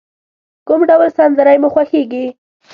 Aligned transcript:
کوم 0.67 0.81
ډول 0.89 1.09
سندری 1.17 1.57
مو 1.61 1.69
خوښیږی؟ 1.73 2.25